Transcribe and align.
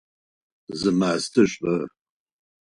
Зы 0.79 0.91
мастэ 0.99 1.41
штэ! 1.51 1.73